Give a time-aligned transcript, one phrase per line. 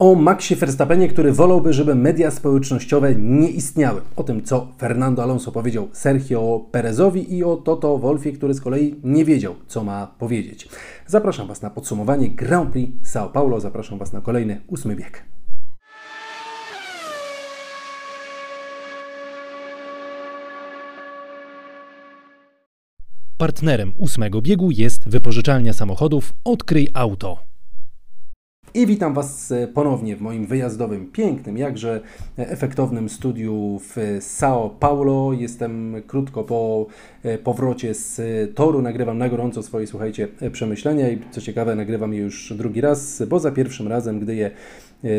[0.00, 4.00] O Maxie Verstappenie, który wolałby, żeby media społecznościowe nie istniały.
[4.16, 8.94] O tym, co Fernando Alonso powiedział Sergio Perezowi i o Toto Wolfie, który z kolei
[9.04, 10.68] nie wiedział, co ma powiedzieć.
[11.06, 13.60] Zapraszam Was na podsumowanie Grand Prix São Paulo.
[13.60, 15.24] Zapraszam Was na kolejny ósmy bieg.
[23.38, 27.48] Partnerem ósmego biegu jest wypożyczalnia samochodów Odkryj Auto.
[28.74, 32.00] I witam Was e, ponownie w moim wyjazdowym, pięknym, jakże
[32.36, 35.32] efektownym studiu w São Paulo.
[35.32, 36.86] Jestem krótko po
[37.22, 38.20] e, powrocie z
[38.54, 42.80] toru, nagrywam na gorąco swoje, słuchajcie, e, przemyślenia i co ciekawe, nagrywam je już drugi
[42.80, 44.50] raz, bo za pierwszym razem, gdy je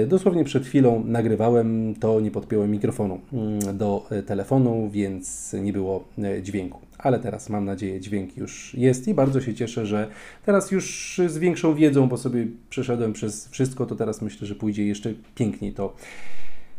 [0.08, 6.04] dosłownie przed chwilą nagrywałem, to nie podpiąłem mikrofonu mm, do telefonu, więc nie było
[6.42, 6.80] dźwięku.
[6.98, 10.08] Ale teraz mam nadzieję dźwięk już jest i bardzo się cieszę, że
[10.46, 14.86] teraz już z większą wiedzą, bo sobie przeszedłem przez wszystko, to teraz myślę, że pójdzie
[14.86, 15.96] jeszcze piękniej to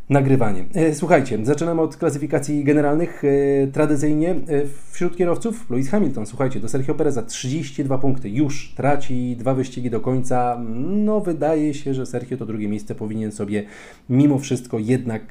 [0.09, 0.65] nagrywanie.
[0.75, 3.23] E, słuchajcie, zaczynamy od klasyfikacji generalnych.
[3.23, 4.35] E, tradycyjnie e,
[4.91, 9.99] wśród kierowców Lewis Hamilton, słuchajcie, do Sergio Pereza 32 punkty, już traci dwa wyścigi do
[9.99, 10.61] końca.
[10.87, 13.63] No wydaje się, że Sergio to drugie miejsce powinien sobie
[14.09, 15.21] mimo wszystko jednak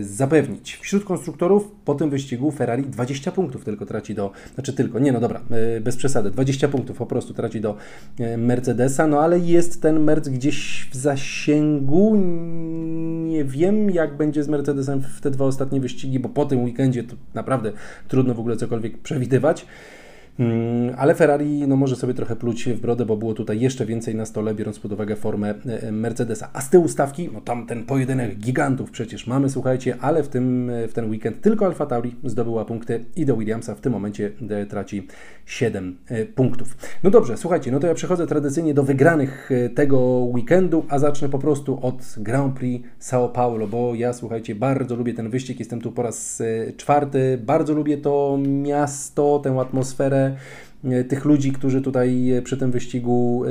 [0.00, 0.76] zapewnić.
[0.76, 5.20] Wśród konstruktorów po tym wyścigu Ferrari 20 punktów tylko traci do, znaczy tylko, nie no
[5.20, 5.40] dobra,
[5.80, 7.76] bez przesady, 20 punktów po prostu traci do
[8.38, 12.16] Mercedesa, no ale jest ten Merc gdzieś w zasięgu,
[13.30, 17.04] nie wiem jak będzie z Mercedesem w te dwa ostatnie wyścigi, bo po tym weekendzie
[17.04, 17.72] to naprawdę
[18.08, 19.66] trudno w ogóle cokolwiek przewidywać.
[20.38, 24.14] Mm, ale Ferrari no, może sobie trochę pluć w brodę, bo było tutaj jeszcze więcej
[24.14, 26.50] na stole, biorąc pod uwagę formę e, e, Mercedesa.
[26.52, 30.70] A z tyłu stawki, no tam ten pojedynek gigantów przecież mamy, słuchajcie, ale w, tym,
[30.70, 34.30] e, w ten weekend tylko Alfa Tauri zdobyła punkty i do Williamsa w tym momencie
[34.68, 35.06] traci
[35.46, 35.96] 7
[36.34, 36.76] punktów.
[37.02, 41.38] No dobrze, słuchajcie, no to ja przechodzę tradycyjnie do wygranych tego weekendu, a zacznę po
[41.38, 45.92] prostu od Grand Prix São Paulo, bo ja, słuchajcie, bardzo lubię ten wyścig, jestem tu
[45.92, 46.42] po raz
[46.76, 50.19] czwarty, bardzo lubię to miasto, tę atmosferę,
[51.08, 53.44] tych ludzi, którzy tutaj e, przy tym wyścigu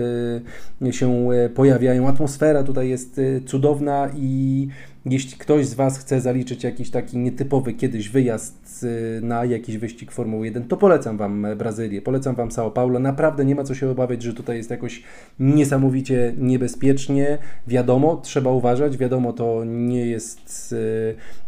[0.81, 2.07] e, się pojawiają.
[2.07, 4.67] Atmosfera tutaj jest cudowna i
[5.05, 10.11] jeśli ktoś z Was chce zaliczyć jakiś taki nietypowy kiedyś wyjazd y, na jakiś wyścig
[10.11, 12.99] Formuły 1, to polecam Wam Brazylię, polecam Wam São Paulo.
[12.99, 15.03] Naprawdę nie ma co się obawiać, że tutaj jest jakoś
[15.39, 17.37] niesamowicie niebezpiecznie.
[17.67, 20.75] Wiadomo, trzeba uważać, wiadomo, to nie jest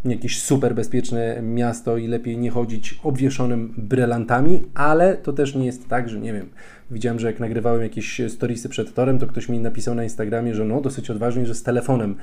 [0.05, 5.65] y, jakieś super bezpieczne miasto i lepiej nie chodzić obwieszonym brylantami, ale to też nie
[5.65, 6.49] jest tak, że nie wiem,
[6.91, 10.65] Widziałem, że jak nagrywałem jakieś storiesy przed torem, to ktoś mi napisał na Instagramie, że
[10.65, 12.15] no dosyć odważnie, że z telefonem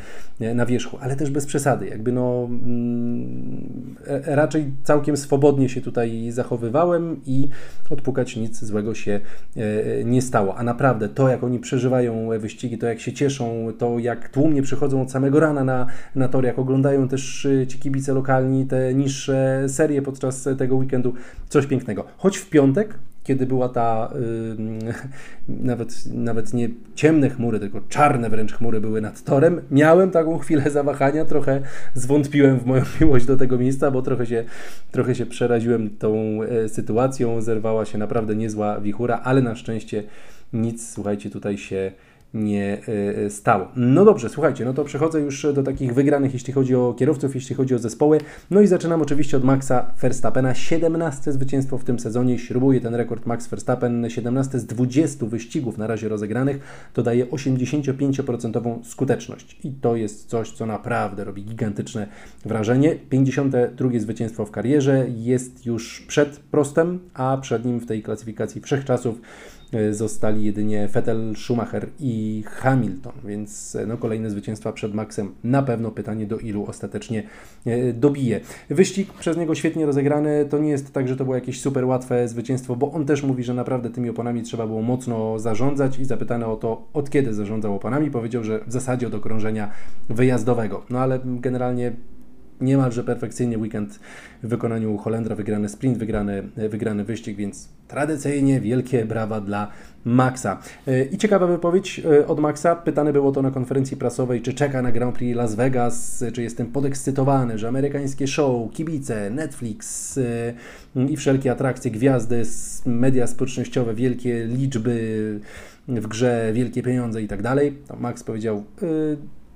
[0.54, 1.86] na wierzchu, ale też bez przesady.
[1.86, 7.48] Jakby no mm, e, raczej całkiem swobodnie się tutaj zachowywałem i
[7.90, 9.20] odpukać nic złego się
[9.56, 10.56] e, nie stało.
[10.56, 15.02] A naprawdę to, jak oni przeżywają wyścigi, to jak się cieszą, to jak tłumnie przychodzą
[15.02, 19.64] od samego rana na, na tor, jak oglądają też e, ci kibice lokalni te niższe
[19.68, 21.14] serie podczas tego weekendu,
[21.48, 22.04] coś pięknego.
[22.16, 24.12] Choć w piątek kiedy była ta
[25.48, 30.70] nawet, nawet nie ciemne chmury, tylko czarne wręcz chmury były nad torem, miałem taką chwilę
[30.70, 31.60] zawahania, trochę
[31.94, 34.44] zwątpiłem w moją miłość do tego miejsca, bo trochę się,
[34.90, 40.02] trochę się przeraziłem tą e, sytuacją, zerwała się naprawdę niezła wichura, ale na szczęście
[40.52, 41.92] nic, słuchajcie, tutaj się
[42.34, 42.78] nie
[43.26, 43.68] e, stało.
[43.76, 47.56] No dobrze, słuchajcie, no to przechodzę już do takich wygranych, jeśli chodzi o kierowców, jeśli
[47.56, 48.20] chodzi o zespoły.
[48.50, 50.54] No i zaczynam oczywiście od Maxa Verstappena.
[50.54, 54.10] 17 zwycięstwo w tym sezonie, śrubuje ten rekord Max Verstappen.
[54.10, 59.58] 17 z 20 wyścigów na razie rozegranych, to daje 85% skuteczność.
[59.64, 62.06] I to jest coś, co naprawdę robi gigantyczne
[62.44, 62.96] wrażenie.
[62.96, 69.20] 52 zwycięstwo w karierze, jest już przed Prostem, a przed nim w tej klasyfikacji wszechczasów
[69.20, 69.57] E,
[69.90, 75.32] zostali jedynie Vettel, Schumacher i Hamilton, więc e, no, kolejne zwycięstwa przed Maxem.
[75.44, 77.22] Na pewno pytanie, do ilu ostatecznie
[77.66, 78.40] e, dobije.
[78.70, 80.46] Wyścig przez niego świetnie rozegrany.
[80.50, 83.44] To nie jest tak, że to było jakieś super łatwe zwycięstwo, bo on też mówi,
[83.44, 87.74] że naprawdę tymi oponami trzeba było mocno zarządzać i zapytany o to, od kiedy zarządzał
[87.74, 89.70] oponami, powiedział, że w zasadzie od okrążenia
[90.08, 90.82] wyjazdowego.
[90.90, 91.92] No ale generalnie
[92.60, 94.00] niemalże perfekcyjnie weekend
[94.42, 99.70] w wykonaniu Holendra, wygrany sprint, wygrany, wygrany wyścig, więc tradycyjnie wielkie brawa dla
[100.04, 100.58] Maxa.
[100.86, 102.76] E, I ciekawa wypowiedź e, od Maxa.
[102.76, 106.66] Pytany było to na konferencji prasowej, czy czeka na Grand Prix Las Vegas, czy jestem
[106.66, 112.42] podekscytowany, że amerykańskie show, kibice, Netflix e, i wszelkie atrakcje, gwiazdy,
[112.86, 115.40] media społecznościowe, wielkie liczby
[115.88, 117.78] w grze, wielkie pieniądze i tak dalej.
[118.00, 118.64] Max powiedział,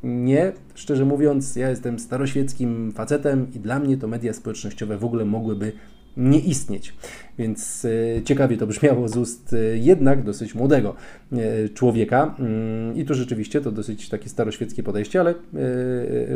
[0.04, 5.25] nie, szczerze mówiąc, ja jestem staroświeckim facetem i dla mnie to media społecznościowe w ogóle
[5.25, 5.72] mogłyby
[6.16, 6.94] nie istnieć.
[7.38, 7.84] Więc
[8.19, 10.94] e, ciekawie to brzmiało z ust e, jednak dosyć młodego
[11.32, 12.34] e, człowieka.
[12.38, 15.34] Mm, I tu rzeczywiście to dosyć takie staroświeckie podejście, ale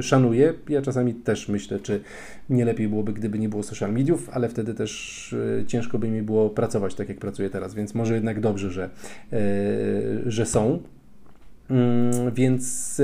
[0.03, 0.55] szanuję.
[0.69, 2.01] Ja czasami też myślę, czy
[2.51, 5.35] nie lepiej byłoby, gdyby nie było social mediów, ale wtedy też
[5.67, 7.75] ciężko by mi było pracować tak, jak pracuję teraz.
[7.75, 8.91] Więc może jednak dobrze, że,
[10.27, 10.83] że są.
[11.71, 13.03] Mm, więc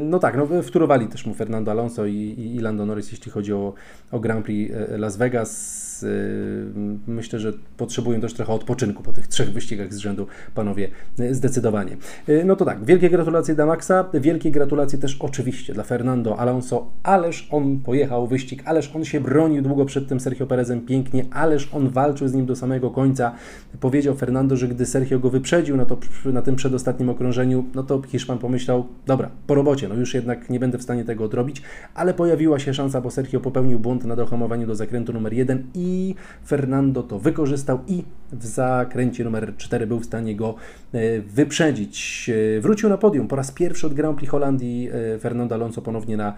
[0.00, 3.74] no tak, no, wtórowali też mu Fernando Alonso i, i Lando Norris, jeśli chodzi o,
[4.12, 6.66] o Grand Prix Las Vegas Y,
[7.06, 10.88] myślę, że potrzebują też trochę odpoczynku po tych trzech wyścigach z rzędu, panowie,
[11.20, 11.96] y, zdecydowanie.
[12.28, 16.86] Y, no to tak, wielkie gratulacje dla Maxa, wielkie gratulacje też oczywiście dla Fernando Alonso,
[17.02, 21.68] ależ on pojechał wyścig, ależ on się bronił długo przed tym Sergio Perezem pięknie, ależ
[21.72, 23.32] on walczył z nim do samego końca.
[23.80, 28.02] Powiedział Fernando, że gdy Sergio go wyprzedził na, to, na tym przedostatnim okrążeniu, no to
[28.02, 31.62] Hiszpan pomyślał, dobra, po robocie, no już jednak nie będę w stanie tego odrobić,
[31.94, 35.83] ale pojawiła się szansa, bo Sergio popełnił błąd na dohamowaniu do zakrętu numer jeden i
[35.84, 36.14] i
[36.46, 40.54] Fernando to wykorzystał i w zakręcie numer 4 był w stanie go
[40.92, 42.30] e, wyprzedzić.
[42.56, 44.88] E, wrócił na podium po raz pierwszy od Grand Prix Holandii.
[45.14, 46.34] E, Fernando Alonso ponownie na,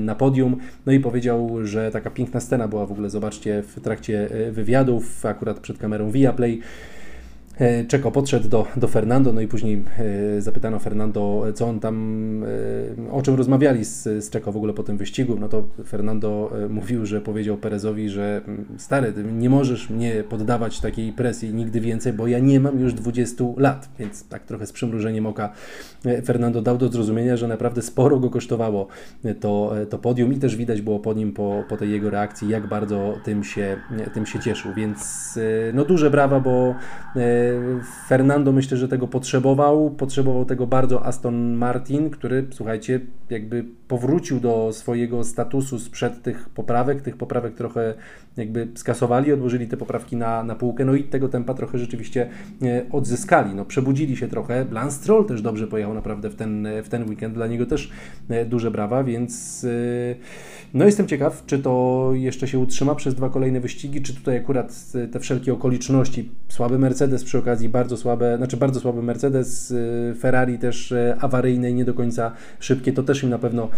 [0.00, 0.56] na podium.
[0.86, 5.60] No i powiedział, że taka piękna scena była w ogóle, zobaczcie, w trakcie wywiadów, akurat
[5.60, 6.60] przed kamerą Viaplay.
[6.60, 6.99] E,
[7.88, 9.84] Czeko podszedł do, do Fernando, no i później
[10.36, 12.44] e, zapytano Fernando, co on tam,
[13.08, 15.36] e, o czym rozmawiali z, z Czeko w ogóle po tym wyścigu.
[15.40, 21.12] No to Fernando mówił, że powiedział Perezowi, że mm, stary, nie możesz mnie poddawać takiej
[21.12, 23.88] presji nigdy więcej, bo ja nie mam już 20 lat.
[23.98, 25.52] Więc tak trochę z przymrużeniem oka
[26.24, 28.88] Fernando dał do zrozumienia, że naprawdę sporo go kosztowało
[29.40, 32.66] to, to podium i też widać było po nim, po, po tej jego reakcji, jak
[32.66, 33.76] bardzo tym się,
[34.14, 34.74] tym się cieszył.
[34.74, 35.38] Więc
[35.74, 36.74] no duże brawa, bo
[38.08, 39.90] Fernando myślę, że tego potrzebował.
[39.90, 43.00] Potrzebował tego bardzo Aston Martin, który, słuchajcie,
[43.30, 47.02] jakby powrócił do swojego statusu sprzed tych poprawek.
[47.02, 47.94] Tych poprawek trochę
[48.40, 52.28] jakby skasowali, odłożyli te poprawki na, na półkę, no i tego tempa trochę rzeczywiście
[52.62, 53.54] e, odzyskali.
[53.54, 54.66] No, przebudzili się trochę.
[54.70, 57.34] Lance Stroll też dobrze pojechał naprawdę w ten, w ten weekend.
[57.34, 57.90] Dla niego też
[58.28, 59.68] e, duże brawa, więc e,
[60.74, 64.92] no jestem ciekaw, czy to jeszcze się utrzyma przez dwa kolejne wyścigi, czy tutaj akurat
[65.12, 69.74] te wszelkie okoliczności, słaby Mercedes przy okazji, bardzo słabe, znaczy bardzo słaby Mercedes,
[70.18, 73.68] Ferrari też awaryjne i nie do końca szybkie, to też im na pewno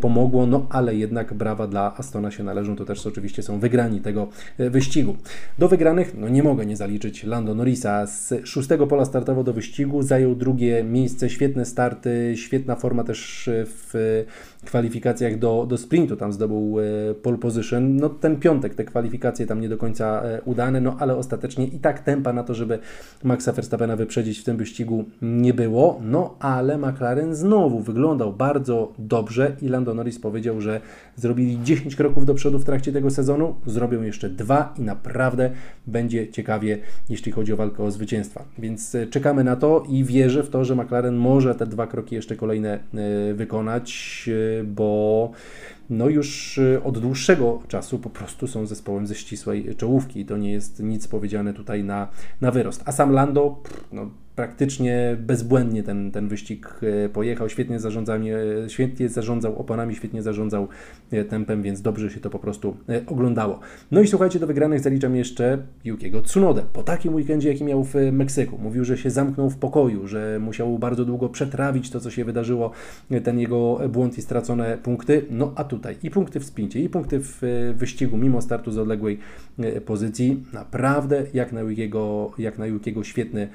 [0.00, 4.28] pomogło, no ale jednak brawa dla Astona się należą, to też oczywiście są wygrani tego
[4.58, 5.16] e, wyścigu.
[5.58, 8.06] Do wygranych no nie mogę nie zaliczyć Lando Norrisa.
[8.06, 14.24] Z szóstego pola startowo do wyścigu zajął drugie miejsce, świetne starty, świetna forma też w
[14.64, 17.96] kwalifikacjach do, do sprintu, tam zdobył e, pole position.
[17.96, 22.00] No ten piątek, te kwalifikacje tam nie do końca udane, no ale ostatecznie i tak
[22.00, 22.78] tempa na to, żeby
[23.24, 29.56] Maxa Verstappena wyprzedzić w tym wyścigu nie było, no ale McLaren znowu wyglądał bardzo dobrze
[29.62, 30.80] i Lando Norris powiedział, że
[31.16, 35.50] zrobili 10 kroków do przodu w trakcie tego sezonu, zrobią jeszcze dwa i naprawdę
[35.86, 36.78] będzie ciekawie,
[37.08, 38.44] jeśli chodzi o walkę o zwycięstwa.
[38.58, 42.14] Więc e, czekamy na to i wierzę w to, że McLaren może te dwa kroki
[42.14, 45.30] jeszcze kolejne e, wykonać, e, bo
[45.90, 50.24] no już od dłuższego czasu po prostu są zespołem ze ścisłej czołówki.
[50.24, 52.08] To nie jest nic powiedziane tutaj na,
[52.40, 52.82] na wyrost.
[52.84, 53.62] A sam Lando,
[53.92, 58.36] no, praktycznie bezbłędnie ten, ten wyścig e, pojechał, świetnie, zarządzanie,
[58.68, 60.68] świetnie zarządzał oponami, świetnie zarządzał
[61.10, 63.60] e, tempem, więc dobrze się to po prostu e, oglądało.
[63.90, 66.62] No i słuchajcie, do wygranych zaliczam jeszcze Yukiego Tsunodę.
[66.72, 68.58] Po takim weekendzie, jaki miał w Meksyku.
[68.58, 72.70] Mówił, że się zamknął w pokoju, że musiał bardzo długo przetrawić to, co się wydarzyło,
[73.24, 75.24] ten jego błąd i stracone punkty.
[75.30, 77.42] No a tutaj i punkty w spincie, i punkty w
[77.76, 79.18] wyścigu, mimo startu z odległej
[79.86, 80.44] pozycji.
[80.52, 83.48] Naprawdę jak na Yukiego, jak na Yukiego świetny,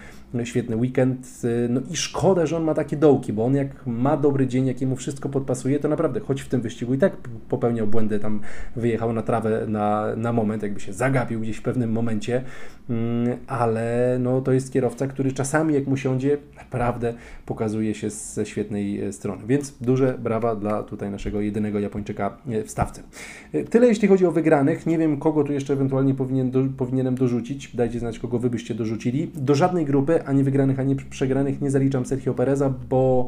[0.43, 1.27] świetny weekend.
[1.43, 4.65] Y, no i szkoda, że on ma takie dołki, bo on jak ma dobry dzień,
[4.67, 7.17] jak mu wszystko podpasuje, to naprawdę, choć w tym wyścigu i tak
[7.49, 8.39] popełniał błędy, tam
[8.75, 12.43] wyjechał na trawę na, na moment, jakby się zagapił gdzieś w pewnym momencie,
[12.89, 17.13] mm, ale no, to jest kierowca, który czasami jak mu siądzie, naprawdę
[17.45, 19.43] pokazuje się ze świetnej e, strony.
[19.47, 23.03] Więc duże brawa dla tutaj naszego jedynego Japończyka e, w stawce.
[23.53, 24.85] E, tyle jeśli chodzi o wygranych.
[24.85, 27.75] Nie wiem, kogo tu jeszcze ewentualnie powinien do, powinienem dorzucić.
[27.75, 29.31] Dajcie znać, kogo wy byście dorzucili.
[29.35, 33.27] Do żadnej grupy, ani wygranych wygranych, a nie przegranych nie zaliczam Sergio Pereza, bo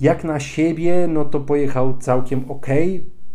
[0.00, 2.66] jak na siebie, no to pojechał całkiem ok.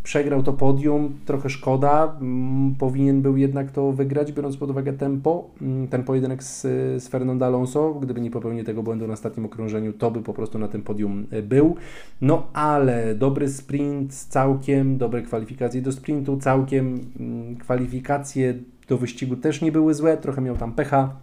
[0.03, 2.17] Przegrał to podium, trochę szkoda.
[2.21, 5.49] Mm, powinien był jednak to wygrać, biorąc pod uwagę tempo.
[5.61, 6.61] Mm, ten pojedynek z,
[7.03, 10.59] z Fernando Alonso, gdyby nie popełnił tego błędu na ostatnim okrążeniu, to by po prostu
[10.59, 11.75] na tym podium e, był.
[12.21, 18.53] No ale dobry sprint całkiem, dobre kwalifikacje do sprintu całkiem, mm, kwalifikacje
[18.87, 21.15] do wyścigu też nie były złe, trochę miał tam pecha,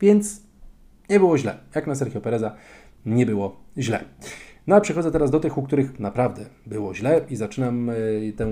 [0.00, 0.41] więc
[1.12, 1.58] nie było źle.
[1.74, 2.54] Jak na Sergio Pereza
[3.06, 4.04] nie było źle.
[4.66, 7.94] No a przechodzę teraz do tych, u których naprawdę było źle i zaczynam e,
[8.36, 8.46] tę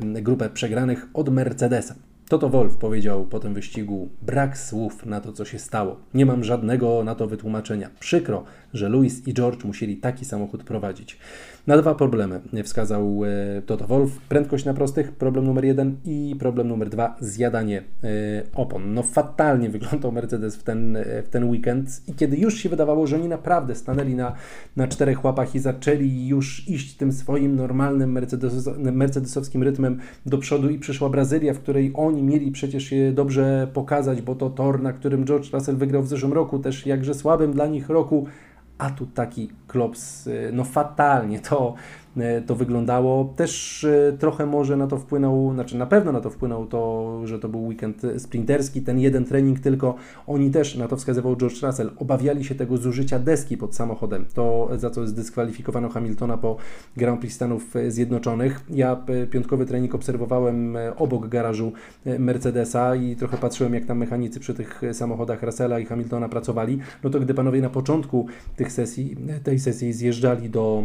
[0.00, 1.94] grupę przegranych od Mercedesa.
[2.30, 5.96] Toto Wolf powiedział po tym wyścigu: Brak słów na to, co się stało.
[6.14, 7.90] Nie mam żadnego na to wytłumaczenia.
[8.00, 8.44] Przykro,
[8.74, 11.18] że Louis i George musieli taki samochód prowadzić.
[11.66, 14.18] Na dwa problemy wskazał e, Toto Wolf.
[14.28, 18.06] Prędkość na prostych, problem numer jeden i problem numer dwa, zjadanie e,
[18.54, 18.94] opon.
[18.94, 23.16] No fatalnie wyglądał Mercedes w ten, w ten weekend i kiedy już się wydawało, że
[23.16, 24.32] oni naprawdę stanęli na,
[24.76, 30.70] na czterech łapach i zaczęli już iść tym swoim normalnym Mercedes, mercedesowskim rytmem do przodu
[30.70, 34.92] i przyszła Brazylia, w której oni mieli przecież się dobrze pokazać, bo to tor, na
[34.92, 38.26] którym George Russell wygrał w zeszłym roku, też jakże słabym dla nich roku,
[38.78, 41.74] a tu taki klops, y, no fatalnie to
[42.46, 43.34] to wyglądało.
[43.36, 47.38] Też e, trochę może na to wpłynął, znaczy na pewno na to wpłynął to, że
[47.38, 49.94] to był weekend sprinterski, ten jeden trening tylko.
[50.26, 54.24] Oni też, na to wskazywał George Russell, obawiali się tego zużycia deski pod samochodem.
[54.34, 56.56] To za co zdyskwalifikowano Hamiltona po
[56.96, 58.60] Grand Prix Stanów Zjednoczonych.
[58.70, 61.72] Ja e, piątkowy trening obserwowałem obok garażu
[62.18, 66.78] Mercedesa i trochę patrzyłem, jak tam mechanicy przy tych samochodach Russella i Hamiltona pracowali.
[67.04, 68.26] No to gdy panowie na początku
[68.56, 70.84] tych sesji, tej sesji zjeżdżali do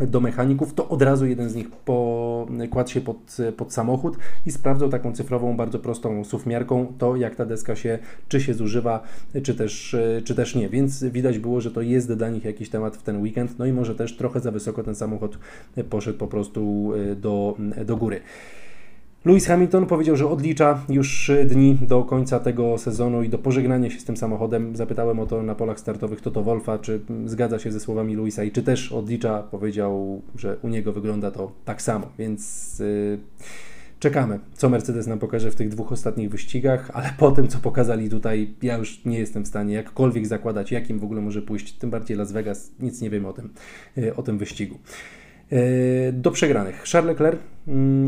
[0.00, 4.52] do mechaników, to od razu jeden z nich po, kładł się pod, pod samochód i
[4.52, 7.98] sprawdzał taką cyfrową, bardzo prostą suwmiarką to, jak ta deska się,
[8.28, 9.02] czy się zużywa,
[9.42, 10.68] czy też, czy też nie.
[10.68, 13.72] Więc widać było, że to jest dla nich jakiś temat w ten weekend, no i
[13.72, 15.38] może też trochę za wysoko ten samochód
[15.90, 18.20] poszedł po prostu do, do góry.
[19.24, 24.00] Lewis Hamilton powiedział, że odlicza już dni do końca tego sezonu i do pożegnania się
[24.00, 24.76] z tym samochodem.
[24.76, 28.50] Zapytałem o to na polach startowych Toto Wolfa, czy zgadza się ze słowami Luisa i
[28.50, 29.42] czy też odlicza.
[29.42, 33.18] Powiedział, że u niego wygląda to tak samo, więc yy,
[33.98, 38.10] czekamy, co Mercedes nam pokaże w tych dwóch ostatnich wyścigach, ale po tym, co pokazali
[38.10, 41.90] tutaj, ja już nie jestem w stanie jakkolwiek zakładać, jakim w ogóle może pójść, tym
[41.90, 43.52] bardziej Las Vegas, nic nie wiem o tym,
[43.96, 44.78] yy, o tym wyścigu.
[45.50, 45.58] Yy,
[46.12, 46.84] do przegranych.
[46.92, 47.40] Charles Leclerc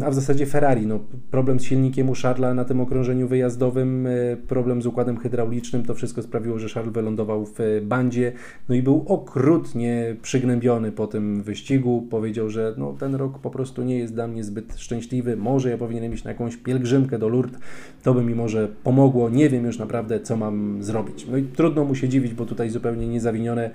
[0.05, 0.87] a w zasadzie Ferrari.
[0.87, 4.11] No, problem z silnikiem u Charlesa na tym okrążeniu wyjazdowym, e,
[4.49, 8.33] problem z układem hydraulicznym, to wszystko sprawiło, że Charles wylądował w e, bandzie,
[8.69, 12.07] no i był okrutnie przygnębiony po tym wyścigu.
[12.11, 15.79] Powiedział, że no, ten rok po prostu nie jest dla mnie zbyt szczęśliwy, może ja
[15.79, 17.61] powinienem iść na jakąś pielgrzymkę do Lourdes,
[18.03, 21.27] to by mi może pomogło, nie wiem już naprawdę, co mam zrobić.
[21.31, 23.71] No i trudno mu się dziwić, bo tutaj zupełnie niezawinione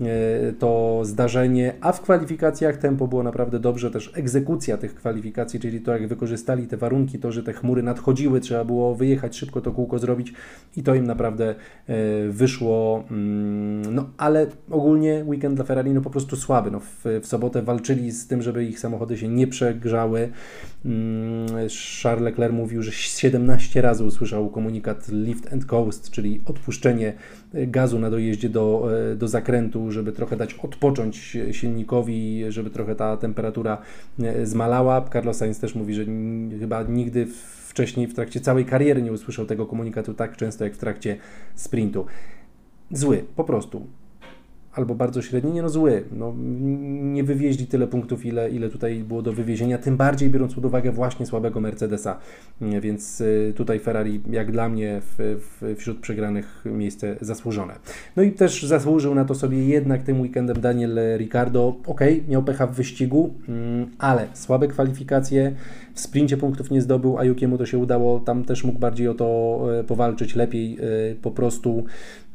[0.00, 0.04] e,
[0.58, 5.23] to zdarzenie, a w kwalifikacjach tempo było naprawdę dobrze, też egzekucja tych kwalifikacji
[5.60, 9.60] czyli to jak wykorzystali te warunki, to, że te chmury nadchodziły, trzeba było wyjechać, szybko
[9.60, 10.32] to kółko zrobić
[10.76, 11.54] i to im naprawdę
[11.86, 11.94] e,
[12.28, 13.04] wyszło.
[13.10, 16.70] Mm, no ale ogólnie weekend dla Ferrari no po prostu słaby.
[16.70, 20.28] No, w, w sobotę walczyli z tym, żeby ich samochody się nie przegrzały.
[20.84, 21.46] Mm,
[22.02, 27.12] Charles Leclerc mówił, że 17 razy usłyszał komunikat lift and coast, czyli odpuszczenie
[27.54, 33.16] gazu na dojeździe do, e, do zakrętu, żeby trochę dać odpocząć silnikowi, żeby trochę ta
[33.16, 33.78] temperatura
[34.22, 35.08] e, zmalała.
[35.12, 36.04] Carlos Sainz też mówi, że
[36.58, 37.26] chyba nigdy
[37.68, 41.16] wcześniej w trakcie całej kariery nie usłyszał tego komunikatu tak często jak w trakcie
[41.54, 42.06] sprintu.
[42.90, 43.86] Zły, po prostu
[44.74, 46.04] albo bardzo średni, nie no zły.
[46.12, 46.34] No,
[47.02, 50.92] nie wywieźli tyle punktów, ile, ile tutaj było do wywiezienia, tym bardziej biorąc pod uwagę
[50.92, 52.18] właśnie słabego Mercedesa,
[52.60, 57.74] więc y, tutaj Ferrari jak dla mnie w, w, wśród przegranych miejsce zasłużone.
[58.16, 61.76] No i też zasłużył na to sobie jednak tym weekendem Daniel Ricardo.
[61.86, 65.54] Ok, miał pecha w wyścigu, mm, ale słabe kwalifikacje,
[65.94, 69.14] w sprincie punktów nie zdobył, a Jukiemu to się udało, tam też mógł bardziej o
[69.14, 71.84] to e, powalczyć, lepiej e, po prostu.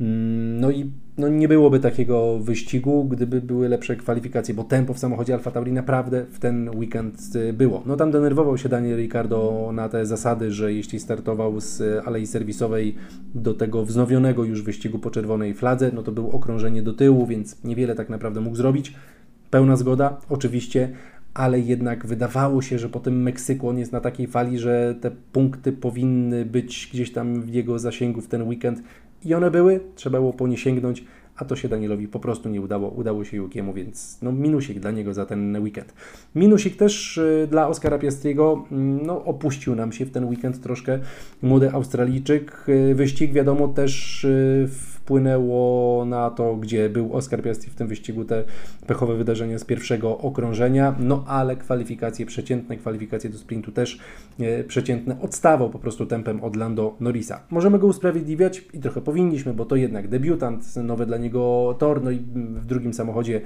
[0.01, 4.99] Mm, no i no nie byłoby takiego wyścigu, gdyby były lepsze kwalifikacje, bo tempo w
[4.99, 7.83] samochodzie Alfa Tauri naprawdę w ten weekend e, było.
[7.85, 12.95] No tam denerwował się Daniel Ricardo na te zasady, że jeśli startował z alei serwisowej
[13.35, 17.63] do tego wznowionego już wyścigu po czerwonej fladze, no to było okrążenie do tyłu, więc
[17.63, 18.93] niewiele tak naprawdę mógł zrobić.
[19.49, 20.89] Pełna zgoda, oczywiście,
[21.33, 25.11] ale jednak wydawało się, że po tym Meksyku on jest na takiej fali, że te
[25.11, 28.83] punkty powinny być gdzieś tam w jego zasięgu w ten weekend
[29.25, 31.03] i one były, trzeba było po nie sięgnąć,
[31.39, 34.91] a to się Danielowi po prostu nie udało, udało się Jukiemu, więc no minusik dla
[34.91, 35.93] niego za ten weekend.
[36.35, 40.99] Minusik też y, dla Oskara Piastriego, mm, no opuścił nam się w ten weekend troszkę
[41.41, 42.65] młody Australijczyk.
[42.69, 47.87] Y, wyścig wiadomo też y, w wpłynęło na to, gdzie był Oscar Piastri w tym
[47.87, 48.43] wyścigu, te
[48.87, 53.99] pechowe wydarzenia z pierwszego okrążenia, no ale kwalifikacje przeciętne, kwalifikacje do sprintu też
[54.39, 57.39] e, przeciętne, odstawał po prostu tempem od Lando Norrisa.
[57.49, 62.11] Możemy go usprawiedliwiać i trochę powinniśmy, bo to jednak debiutant, nowy dla niego tor, no
[62.11, 63.41] i w drugim samochodzie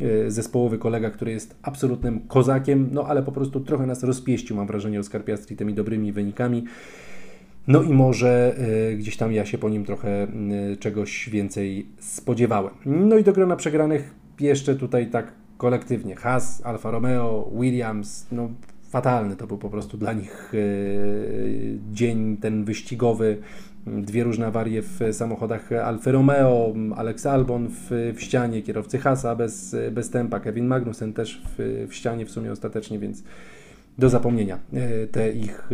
[0.00, 4.66] e, zespołowy kolega, który jest absolutnym kozakiem, no ale po prostu trochę nas rozpieścił, mam
[4.66, 6.64] wrażenie, Oscar Piastri tymi dobrymi wynikami.
[7.68, 8.56] No i może
[8.92, 10.26] y, gdzieś tam ja się po nim trochę
[10.72, 12.74] y, czegoś więcej spodziewałem.
[12.86, 16.16] No i do grona przegranych jeszcze tutaj tak kolektywnie.
[16.16, 18.48] Haas, Alfa Romeo, Williams, no
[18.90, 19.36] fatalny.
[19.36, 20.52] To był po prostu dla nich
[21.92, 23.38] dzień ten wyścigowy.
[23.86, 29.76] Dwie różne awarie w samochodach Alfa Romeo, Alex Albon w, w ścianie, kierowcy Hasa bez,
[29.92, 33.22] bez tempa, Kevin Magnussen też w, w ścianie w sumie ostatecznie, więc
[33.98, 35.68] do zapomnienia e, te ich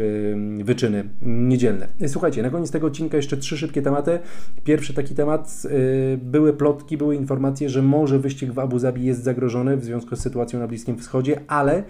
[0.60, 1.88] e, wyczyny niedzielne.
[2.06, 4.18] Słuchajcie, na koniec tego odcinka jeszcze trzy szybkie tematy.
[4.64, 9.22] Pierwszy taki temat, e, były plotki, były informacje, że może wyścig w Abu Zabi jest
[9.22, 11.82] zagrożony w związku z sytuacją na Bliskim Wschodzie, ale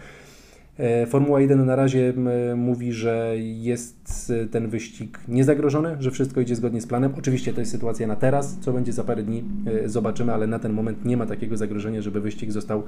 [1.06, 2.12] Formuła 1 na razie
[2.56, 7.14] mówi, że jest ten wyścig niezagrożony, że wszystko idzie zgodnie z planem.
[7.18, 9.44] Oczywiście to jest sytuacja na teraz, co będzie za parę dni
[9.86, 12.82] zobaczymy, ale na ten moment nie ma takiego zagrożenia, żeby wyścig został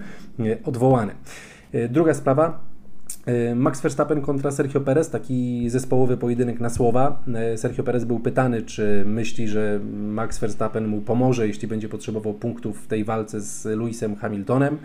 [0.65, 1.13] odwołany.
[1.89, 2.61] Druga sprawa,
[3.55, 7.23] Max Verstappen kontra Sergio Perez, taki zespołowy pojedynek na słowa.
[7.35, 12.35] E, Sergio Perez był pytany, czy myśli, że Max Verstappen mu pomoże, jeśli będzie potrzebował
[12.35, 14.79] punktów w tej walce z Lewisem Hamiltonem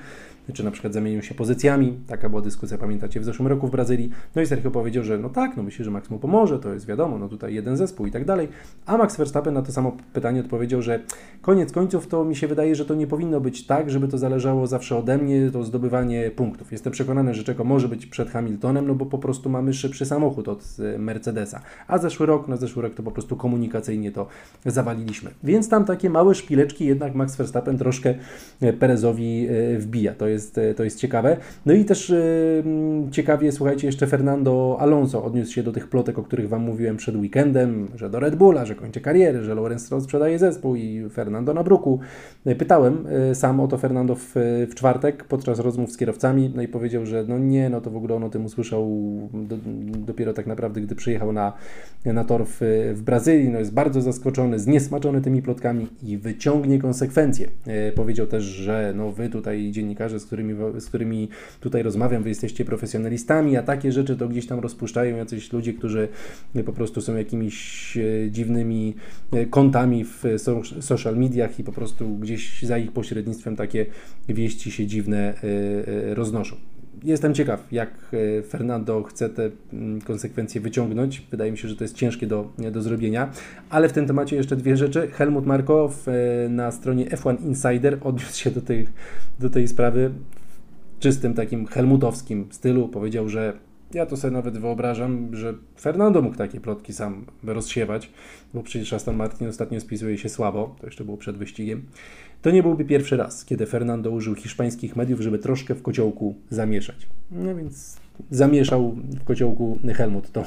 [0.54, 2.00] czy na przykład zamienią się pozycjami.
[2.08, 4.12] Taka była dyskusja, pamiętacie, w zeszłym roku w Brazylii.
[4.36, 6.86] No i Sergio powiedział, że no tak, no myślę, że Max mu pomoże, to jest
[6.86, 8.48] wiadomo, no tutaj jeden zespół i tak dalej.
[8.86, 11.00] A Max Verstappen na to samo pytanie odpowiedział, że
[11.42, 14.68] koniec końców to mi się wydaje, że to nie powinno być tak, żeby to zależało
[14.68, 16.72] zawsze ode mnie, to zdobywanie punktów.
[16.72, 20.48] Jestem przekonany, że czego może być przed Hamiltonem, no bo po prostu mamy szybszy samochód
[20.48, 21.62] od e, Mercedesa.
[21.88, 24.28] A zeszły rok, no zeszły rok to po prostu komunikacyjnie to
[24.66, 25.32] zawaliliśmy.
[25.44, 28.16] Więc tam takie małe szpileczki jednak Max Verstappen troszkę
[28.62, 30.14] e, Perezowi e, wbija.
[30.14, 31.38] To jest jest, e, to jest ciekawe.
[31.66, 32.64] No i też yy,
[33.12, 37.16] ciekawie, słuchajcie, jeszcze Fernando Alonso odniósł się do tych plotek, o których Wam mówiłem przed
[37.16, 41.54] weekendem, że do Red Bulla, że kończy karierę, że Lorenz Stroll sprzedaje zespół i Fernando
[41.54, 42.00] na bruku.
[42.46, 44.32] E, pytałem sam o to Fernando w,
[44.70, 47.96] w czwartek podczas rozmów z kierowcami, no i powiedział, że no nie, no to w
[47.96, 48.90] ogóle on o tym usłyszał
[49.34, 49.58] do,
[50.08, 51.54] dopiero tak naprawdę, gdy przyjechał na,
[52.06, 52.58] na tor w,
[52.96, 53.50] w Brazylii.
[53.50, 57.48] No jest bardzo zaskoczony, zniesmaczony tymi plotkami i wyciągnie konsekwencje.
[57.96, 62.66] Powiedział też, że no wy tutaj dziennikarze, z którymi, z którymi tutaj rozmawiam, wy jesteście
[62.66, 66.08] profesjonalistami, a takie rzeczy to gdzieś tam rozpuszczają jacyś ludzie, którzy
[66.66, 68.96] po prostu są jakimiś e, dziwnymi
[69.32, 70.24] e, kontami w
[70.82, 73.86] social mediach i po prostu gdzieś za ich pośrednictwem takie
[74.30, 76.56] wieści się dziwne e, roznoszą
[77.04, 78.16] jestem ciekaw, jak
[78.50, 81.28] Fernando chce te mm, konsekwencje wyciągnąć.
[81.32, 83.32] Wydaje mi się, że to jest ciężkie do, do zrobienia.
[83.70, 85.08] Ale w tym temacie jeszcze dwie rzeczy.
[85.08, 85.92] Helmut Marko
[86.50, 88.88] na stronie F1 Insider odniósł się do tej,
[89.40, 90.12] do tej sprawy
[90.98, 92.88] w czystym takim helmutowskim stylu.
[92.88, 93.54] Powiedział, że
[93.96, 98.12] ja to sobie nawet wyobrażam, że Fernando mógł takie plotki sam rozsiewać,
[98.54, 101.84] bo przecież Aston Martin ostatnio spisuje się słabo, to jeszcze było przed wyścigiem.
[102.42, 107.08] To nie byłby pierwszy raz, kiedy Fernando użył hiszpańskich mediów, żeby troszkę w kociołku zamieszać.
[107.32, 107.98] No więc
[108.30, 110.44] zamieszał w kociołku Helmut tą,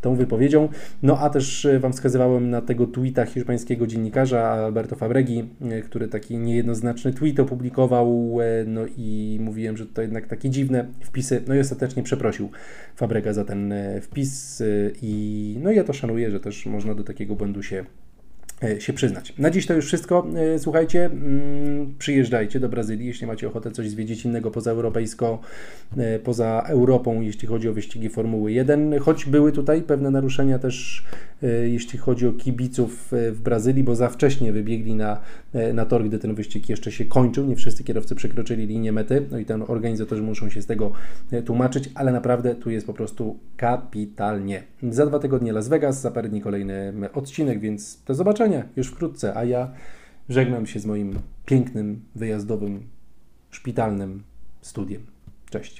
[0.00, 0.68] tą wypowiedzią.
[1.02, 6.08] No a też e, Wam wskazywałem na tego tweeta hiszpańskiego dziennikarza Alberto Fabregi, e, który
[6.08, 11.54] taki niejednoznaczny tweet opublikował, e, no i mówiłem, że to jednak takie dziwne wpisy, no
[11.54, 12.50] i ostatecznie przeprosił
[12.96, 14.62] Fabrega za ten wpis
[15.02, 17.84] i no ja to szanuję, że też można do takiego błędu się
[18.78, 19.32] się przyznać.
[19.38, 20.26] Na dziś to już wszystko.
[20.54, 25.38] E, słuchajcie, mm, przyjeżdżajcie do Brazylii, jeśli macie ochotę coś zwiedzić innego poza europejsko,
[25.96, 31.04] e, poza Europą, jeśli chodzi o wyścigi Formuły 1, choć były tutaj pewne naruszenia też,
[31.66, 35.20] jeśli chodzi o kibiców w Brazylii, bo za wcześnie wybiegli na,
[35.74, 37.46] na tor, gdy ten wyścig jeszcze się kończył.
[37.46, 40.92] Nie wszyscy kierowcy przekroczyli linię mety, no i ten organizatorzy muszą się z tego
[41.44, 44.62] tłumaczyć, ale naprawdę tu jest po prostu kapitalnie.
[44.90, 48.45] Za dwa tygodnie Las Vegas, za parę dni kolejny odcinek, więc do zobaczenia
[48.76, 49.72] już wkrótce, a ja
[50.28, 52.88] żegnam się z moim pięknym, wyjazdowym,
[53.50, 54.22] szpitalnym
[54.60, 55.06] studiem.
[55.50, 55.74] Cześć.